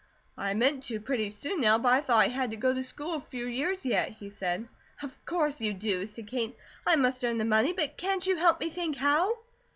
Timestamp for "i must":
6.87-7.23